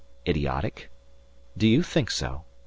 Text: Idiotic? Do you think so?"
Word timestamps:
Idiotic? 0.27 0.89
Do 1.55 1.67
you 1.67 1.83
think 1.83 2.09
so?" 2.09 2.45